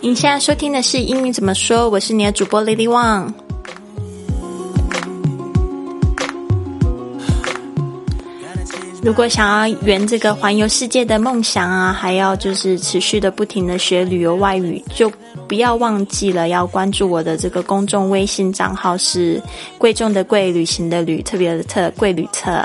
[0.00, 1.88] 你现在收听的是英语怎么说？
[1.88, 3.47] 我是你的主播 Lily Wang。
[9.00, 15.10] 如果想要圆这个环游世界的梦想啊，还要就是持续的不停的学旅游外语，就
[15.46, 19.40] 不要忘记了要关注我的这个公众微信账号是
[19.78, 22.62] 贵重的贵旅行的旅特别的特贵旅特。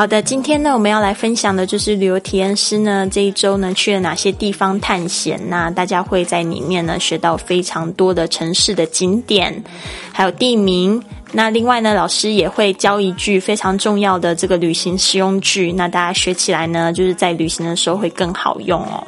[0.00, 5.38] 好的，今天呢，我们要来分享的就是旅游体验师呢这一周呢去了哪些地方探险。
[5.50, 9.62] 那大家会在里面呢学到非常多的城市的景点，
[10.10, 11.04] 还有地名。
[11.32, 15.70] 那另外呢，老师也会教一句非常重要的这个旅行实用句。
[15.70, 19.06] 那大家学起来呢，就是在旅行的时候会更好用哦。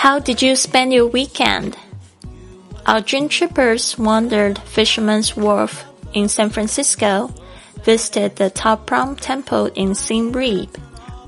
[0.00, 1.72] How did you spend your weekend?
[2.87, 7.31] Our dream trippers wandered Fisherman's Wharf in San Francisco,
[7.83, 10.77] visited the Top Prom Temple in Siem Reap,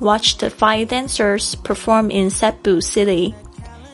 [0.00, 3.34] watched the fire dancers perform in Cebu City,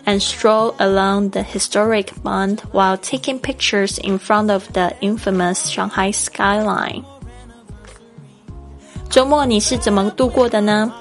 [0.06, 6.10] and strolled along the historic Bund while taking pictures in front of the infamous Shanghai
[6.10, 7.04] skyline.
[9.10, 10.92] 周末你是怎么度过的呢？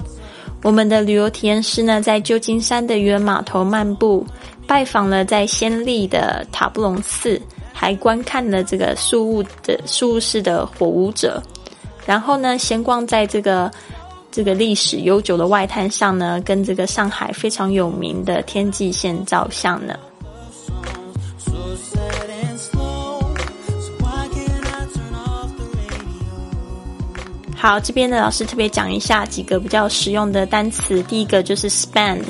[0.62, 4.26] 我们的旅游体验师呢，在旧金山的渔人码头漫步，
[4.67, 7.41] 拜访了在暹粒的塔布隆寺，
[7.73, 11.43] 还观看了这个树屋的树屋式的火舞者，
[12.07, 13.71] 然后呢，闲逛在这个
[14.31, 19.95] 这个历史悠久的外滩上呢，跟这个上海非常有名的天际线照相呢。
[27.65, 31.03] 好，这边的老师特别讲一下几个比较实用的单词。
[31.05, 32.21] 第一个就是 spend。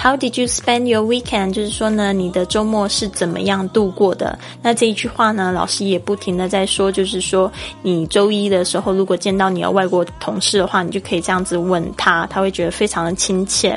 [0.00, 1.52] How did you spend your weekend？
[1.52, 4.38] 就是说呢，你的周末是怎么样度过的？
[4.62, 7.50] 那这一句话呢，老师也不停的在说，就是说
[7.82, 13.76] 你周一的时候，如果见到你的外国同事的话，你就可以这样子问他，他会觉得非常的亲切。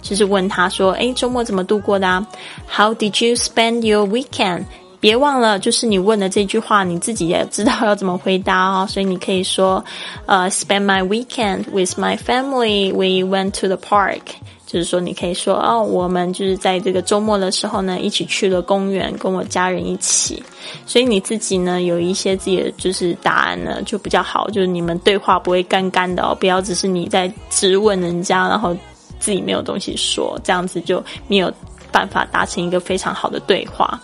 [0.00, 2.26] 就是问他说，诶，周末怎么度过的啊
[2.74, 4.64] ？How did you spend your weekend？
[5.00, 8.86] 别忘了，就是你问的这句话，你自己也知道要怎么回答哦。
[8.88, 9.84] 所以你可以说，
[10.26, 12.92] 呃，spend my weekend with my family.
[12.92, 14.22] We went to the park.
[14.66, 20.42] 就是说，你可以说，哦，我们就是在这个周末的时候呢，一起去了公园，跟我家人一起。
[20.84, 26.36] 所以你自己呢，有一些自己的就是答案呢，就比较好，就是你们对话不会干干的哦。
[26.38, 28.76] 不要只是你在质问人家，然后
[29.18, 31.50] 自己没有东西说，这样子就没有
[31.90, 33.98] 办法达成一个非常好的对话。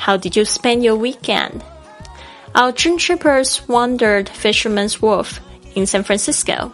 [0.00, 1.60] How did you spend your weekend?
[2.54, 5.40] Our dream trippers wandered Fisherman's Wharf
[5.74, 6.70] in San Francisco.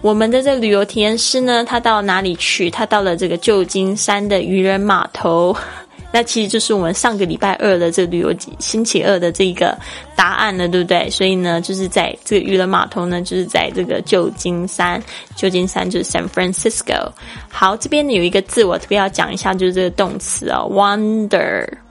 [0.00, 2.70] 我们的这旅游体验师呢，他到哪里去？
[2.70, 5.56] 他到了这个旧金山的渔人码头。
[6.14, 9.76] 那其实就是我们上个礼拜二的这个旅游星期二的这个
[10.14, 11.08] 答案了，对不对？
[11.08, 15.02] 所以呢，就是在这个渔人码头呢，就是在这个旧金山。
[15.36, 17.10] 旧金山就是 San Francisco。
[17.48, 20.66] 好，这边呢有一个字我特别要讲一下，就是这个动词哦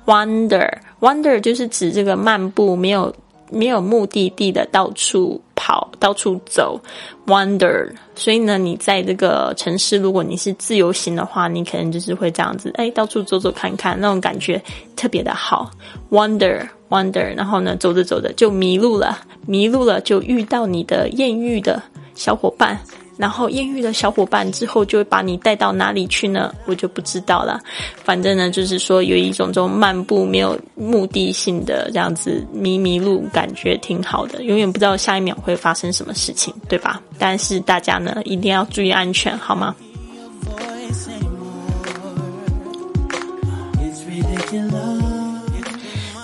[0.05, 3.13] wander，wander 就是指这个漫步，没有
[3.49, 5.41] 没有目的地的到处。
[5.63, 6.81] 跑到处走
[7.27, 7.87] ，wander。
[8.15, 14.59] 所以呢，你在这个城市，如果你是自由行的话，你可能就是会这样子，哎，到处走走看看，那种感觉
[14.95, 15.69] 特别的好。
[16.09, 21.79] wander，wander，然后呢，走着走着就迷路了，迷路了就遇到你的艳遇的
[22.15, 22.75] 小伙伴。
[23.21, 26.51] 然后艳遇的小伙伴之后就会把你带到哪里去呢？
[26.65, 27.61] 我就不知道了。
[28.03, 34.43] 反正呢，就是说有一种这种漫步没有目的性的这样子迷迷路，感觉挺好的。
[34.45, 36.99] 永远不知道下一秒会发生什么事情，对吧？
[37.19, 39.75] 但是大家呢一定要注意安全，好吗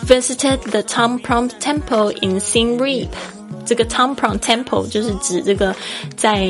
[0.08, 3.37] ？Visited the Tom Prompt Temple in Sing Reap.
[3.68, 5.76] 这个 Tom Prom Temple 就是指这个
[6.16, 6.48] 在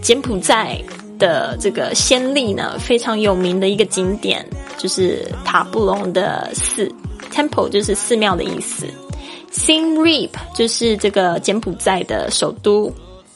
[0.00, 0.82] 柬埔寨
[1.18, 4.44] 的这个先例呢非常有名的一个景点，
[4.78, 6.90] 就是塔布隆的寺。
[7.30, 8.86] Temple 就是寺庙的意思。
[9.52, 12.92] Siem Reap 就是这个柬埔寨的首都。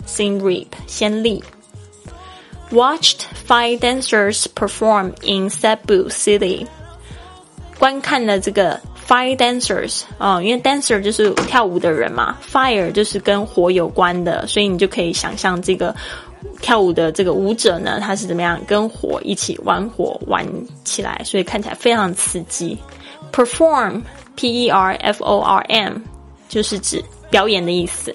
[0.07, 1.45] Siem Reap 先例。
[2.71, 6.67] Watched five dancers perform in Cebu City。
[7.79, 8.81] 观看了这个。
[9.07, 15.95] Fire dancers 啊，因为 dancer 就是跳舞的人嘛，fire 就是跟火有关的，所以你就可以想象这个
[16.61, 20.45] 跳舞的这个舞者呢，他是怎么样跟火一起玩火玩
[20.83, 22.77] 起来，所以看起来非常刺激。
[23.33, 25.99] Perform，P E R F O R M，
[26.49, 27.01] 就是指
[27.31, 28.13] 表演的意思。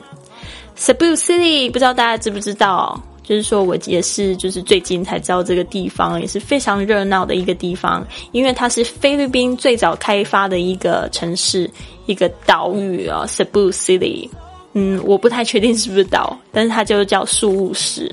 [0.78, 3.02] Cebu City 不知道大家知不知道？
[3.23, 11.69] 就是说我也是就是最近才知道这个地方，也是非常热闹的一个地方，因为它是菲律宾最早开发的一个城市，
[12.07, 14.29] 一个岛屿啊，Cebu City。
[14.73, 18.09] 嗯，我不太确定是不是岛，但是它就叫宿务市。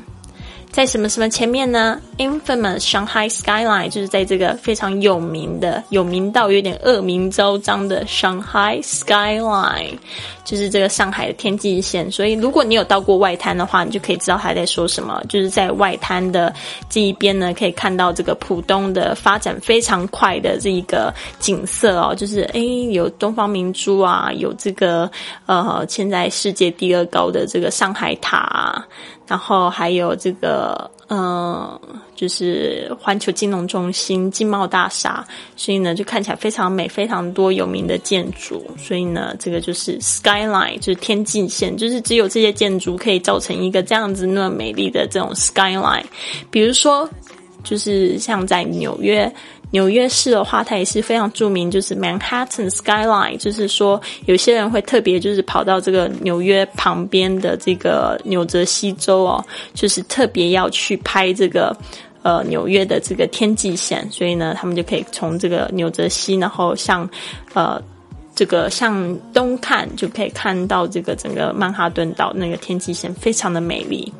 [0.72, 9.98] 在什么什么前面呢？Infamous Shanghai skyline 就是在这个非常有名的、有名到有点恶名昭彰的 Shanghai skyline，
[10.46, 12.10] 就是这个上海的天际线。
[12.10, 15.22] 所以，如果你有到过外滩的话，你就可以知道他在说什么。
[15.28, 16.50] 就是在外滩的
[16.88, 22.14] 这一边呢，可以看到这个浦东的发展非常快的这一个景色哦。
[22.14, 25.10] 就是诶，有东方明珠啊，有这个
[25.44, 28.82] 呃，现在世界第二高的这个上海塔。
[29.32, 31.80] 然后还有这个，嗯，
[32.14, 35.26] 就是环球金融中心、金茂大厦，
[35.56, 38.62] 所以呢，就看起来非常美，非常多有名的建筑。
[38.76, 46.04] 所以呢，这个就是 skyline，就是天际线，就是只有这些建筑可以造成一个这样子那么美丽的这种 skyline。
[46.50, 47.08] 比如说，
[47.64, 49.34] 就是像在纽约。
[49.72, 61.76] 纽约市的话，它也是非常著名，就是 Manhattan skyline，就是说有些人会特别就是跑到这个纽约旁边的这个纽泽西州哦，就是特别要去拍这个
[62.22, 67.08] 呃纽约的这个天际线，所以呢，他们就可以从这个纽泽西，然后向
[67.54, 67.82] 呃
[68.34, 74.12] 这个向东看，就可以看到这个整个曼哈顿岛那个天际线，非常的美丽。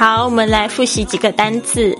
[0.00, 1.94] 好，我们来复习几个单字。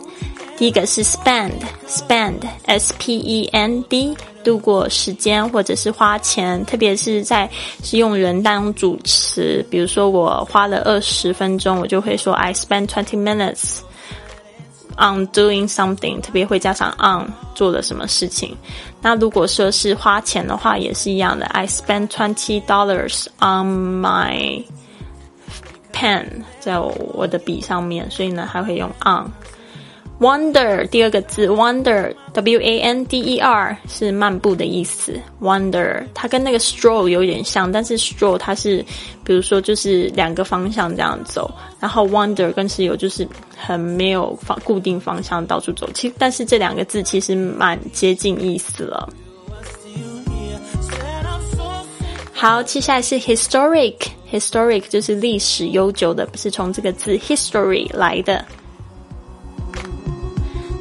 [0.56, 7.46] 第一个是 spend，spend，s p e n d，度过时间或者是花钱，特别是在
[7.82, 9.62] 是用人当主词。
[9.70, 13.80] 比如说，我花了二十分钟，我就会说 I spend twenty minutes
[14.96, 18.56] on doing something，特别会加上 on 做了什么事情。
[19.02, 24.64] 那如果说是花钱的话，也是一样的，I spend twenty dollars on my
[26.00, 26.24] pen
[26.58, 29.30] 在我的笔上面，所以呢还会用 on。
[30.18, 35.18] Wander 第二个字，wander，w a n d e r 是漫步的意思。
[35.40, 38.84] Wander 它跟那个 stroll 有点像，但是 stroll 它是
[39.24, 45.88] 比如说就是两个方向这样走，然后 wander 更是有就是很没有方固定方向到处走。
[45.94, 49.08] 其实但是这两个字其实蛮接近意思了。
[52.34, 53.96] 好，接下来是 historic
[54.30, 58.44] historic 就是历史悠久的不是从这个字 history 来的。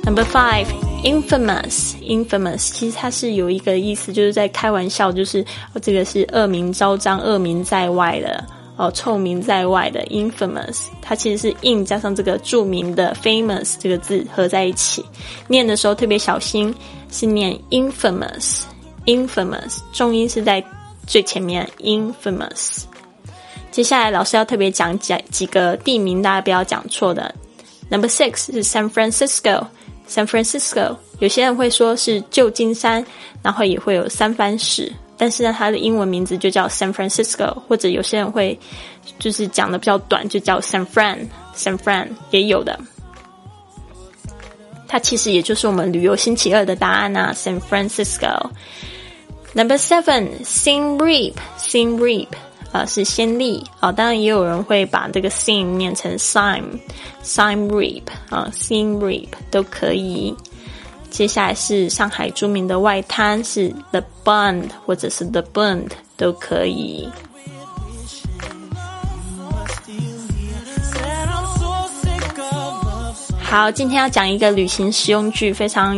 [0.03, 0.65] Number five
[1.03, 1.95] infamous.
[2.01, 5.45] Infamous 其实它是有一个意思就是在开玩笑就是
[5.81, 8.43] 这个是恶名昭彰恶名在外的
[8.75, 10.03] 哦臭名在外的。
[10.05, 15.05] Infamous 它其实是 in 加上这个著名的 famous 这个字合在一起。
[15.47, 16.73] 念的时候特别小心
[17.11, 18.63] 是念 infamous
[19.05, 20.63] infamous 重音是在
[21.07, 22.83] 最前面 infamous
[23.71, 27.33] 接下来老师要特别讲几几个地名，大家不要讲错的。
[27.89, 30.95] Number six 是 San Francisco，San Francisco。
[31.19, 33.05] 有些人会说是旧金山，
[33.41, 38.57] 然后也会有三藩市，但是呢，它的英文名字就叫 San Francisco，或者有些人会
[39.17, 42.79] 就是讲的比较短，就叫 San Fran，San Fran 也有的。
[44.87, 48.49] 它其实也就是我们旅游星期二的答案呐，San Francisco。
[49.53, 51.35] Number seven, Siem Reap,
[52.85, 56.63] 是先例啊，当然也有人会把这个 Siem 念成 Siem,
[57.23, 60.35] Siem Reap 啊，Siem Reap 都可以。
[61.09, 67.09] 接下来是上海著名的外滩，是 The Bund 或者是 The Bund 都可以。
[73.41, 75.97] 好，今天要讲一个旅行实用句，非常。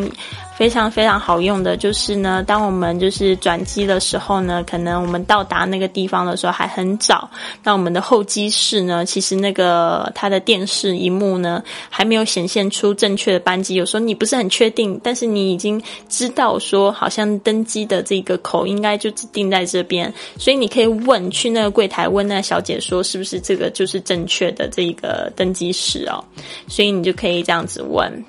[0.57, 7.27] 非常非常好用的，就是呢，当我们就是转机的时候呢，可能我们到达那个地方的时候还很早，
[7.63, 26.23] 那我们的候机室呢，其实那个它的电视荧幕呢，还没有显现出正确的班机，有时候你不是很确定，但是你已经知道说，好像登机的这个口应该就定在这边，所以你可以问去那个柜台问那小姐说，是不是这个就是正确的这个登机室哦，
[26.67, 28.23] 所以你就可以这样子问。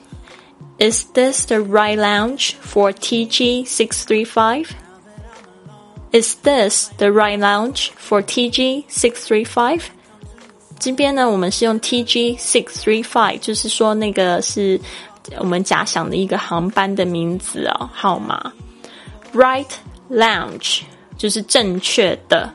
[0.82, 4.76] Is this the right lounge for TG 635?
[6.12, 9.82] Is this the right lounge for TG 635?
[10.80, 14.80] 这边呢，我们是用 TG 635，就是说那个是
[15.40, 18.54] 我们假想的一个航班的名字哦，号码。
[19.34, 19.66] Right
[20.10, 20.82] lounge
[21.18, 22.54] 就是正确的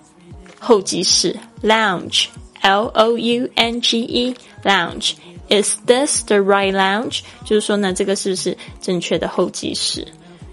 [0.60, 5.14] 候机室，lounge，L O U N G E，lounge。
[5.49, 7.21] Is this the right lounge？
[7.45, 10.05] 就是说呢，这个是不是正确的候机室？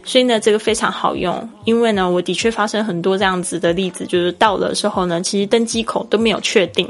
[0.04, 6.88] 所以呢，这个非常好用，因为呢，我的确发生很多这样子的例子，就是到了时候呢，其实登机口都没有确定，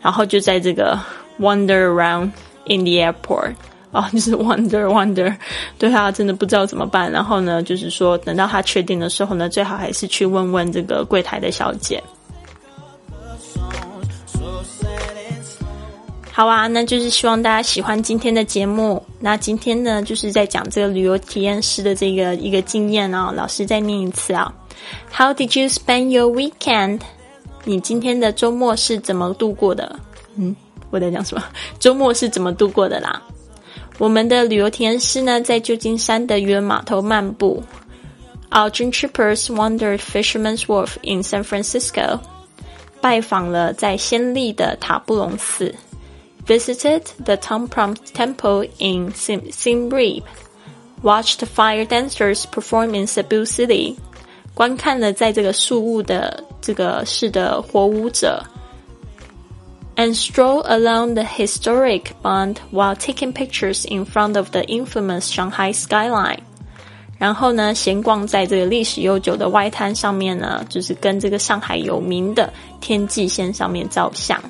[0.00, 0.98] 然后就在这个
[1.38, 2.30] wander around
[2.64, 3.54] in the airport，
[3.92, 5.36] 哦， 就是 wonder wonder，
[5.78, 7.12] 对他真的不知道怎么办。
[7.12, 12.02] 然后呢，就是说等到他确定的时候呢，最好还是去问问这个柜台的小姐。
[16.36, 19.00] 好啊，那就是希望大家喜欢今天的节目。
[19.20, 23.32] 那今天呢，就是在讲这个旅游体验师的这个一个经验哦。
[23.36, 24.52] 老师再念一次啊
[25.16, 27.02] ，How did you spend your weekend？
[27.62, 29.96] 你今天的周末是怎么度过的？
[30.34, 30.56] 嗯，
[30.90, 31.44] 我在讲什么？
[31.78, 33.22] 周末是怎么度过的啦？
[33.98, 37.62] 我们的旅游体验师呢，在旧金山的渔人码头漫步。
[38.50, 42.18] Our dream trippers wandered Fisherman's Wharf in San Francisco，
[43.00, 45.72] 拜访了在暹粒的塔布隆寺。
[46.45, 50.23] visited the Tampram Temple in Siem Reap,
[51.03, 53.95] watched fire dancers perform in Cebu City，
[54.53, 58.43] 观看了在这个树屋的这个市的火舞者，
[59.95, 66.39] and stroll along the historic Bund while taking pictures in front of the infamous Shanghai skyline。
[67.17, 74.41] 然后呢，闲逛在这个历史悠久的外滩上面呢，就是跟这个上海有名的天际线上面照相。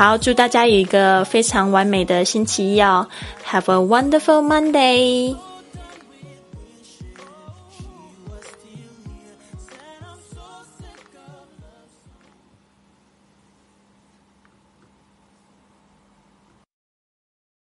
[0.00, 3.06] 好，祝大家有一个非常完美的星期一哦
[3.46, 5.36] ！Have a wonderful Monday。